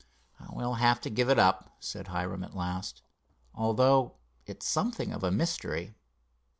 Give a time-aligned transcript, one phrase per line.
[0.51, 3.03] "We'll have to give it up," said Hiram at last,
[3.53, 4.15] "although
[4.47, 5.93] it's something of a mystery."